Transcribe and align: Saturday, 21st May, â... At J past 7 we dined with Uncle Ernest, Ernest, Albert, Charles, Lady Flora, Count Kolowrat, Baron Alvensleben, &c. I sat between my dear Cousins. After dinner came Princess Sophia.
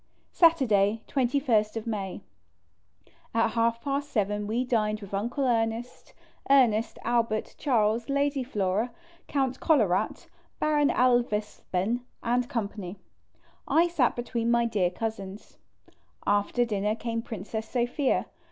Saturday, 0.31 1.03
21st 1.07 1.85
May, 1.85 2.21
â... 3.35 3.41
At 3.41 3.53
J 3.53 3.77
past 3.83 4.09
7 4.11 4.47
we 4.47 4.65
dined 4.65 4.99
with 4.99 5.13
Uncle 5.13 5.43
Ernest, 5.45 6.15
Ernest, 6.49 6.97
Albert, 7.03 7.53
Charles, 7.59 8.09
Lady 8.09 8.43
Flora, 8.43 8.91
Count 9.27 9.59
Kolowrat, 9.59 10.25
Baron 10.59 10.89
Alvensleben, 10.89 11.99
&c. 12.25 12.95
I 13.67 13.87
sat 13.87 14.15
between 14.15 14.49
my 14.49 14.65
dear 14.65 14.89
Cousins. 14.89 15.59
After 16.25 16.65
dinner 16.65 16.95
came 16.95 17.21
Princess 17.21 17.69
Sophia. 17.69 18.25